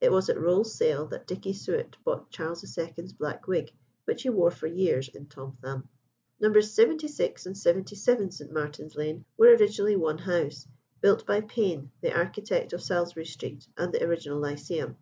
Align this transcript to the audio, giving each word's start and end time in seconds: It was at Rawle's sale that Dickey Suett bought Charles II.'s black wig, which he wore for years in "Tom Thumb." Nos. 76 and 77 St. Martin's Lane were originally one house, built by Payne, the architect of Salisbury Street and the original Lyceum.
It 0.00 0.10
was 0.10 0.30
at 0.30 0.40
Rawle's 0.40 0.74
sale 0.74 1.04
that 1.08 1.26
Dickey 1.26 1.52
Suett 1.52 1.96
bought 2.02 2.30
Charles 2.30 2.64
II.'s 2.78 3.12
black 3.12 3.46
wig, 3.46 3.72
which 4.06 4.22
he 4.22 4.30
wore 4.30 4.50
for 4.50 4.66
years 4.66 5.10
in 5.10 5.26
"Tom 5.26 5.58
Thumb." 5.60 5.86
Nos. 6.40 6.72
76 6.72 7.44
and 7.44 7.54
77 7.54 8.30
St. 8.30 8.50
Martin's 8.52 8.96
Lane 8.96 9.26
were 9.36 9.48
originally 9.54 9.94
one 9.96 10.16
house, 10.16 10.66
built 11.02 11.26
by 11.26 11.42
Payne, 11.42 11.90
the 12.00 12.16
architect 12.16 12.72
of 12.72 12.82
Salisbury 12.82 13.26
Street 13.26 13.68
and 13.76 13.92
the 13.92 14.02
original 14.02 14.38
Lyceum. 14.38 14.96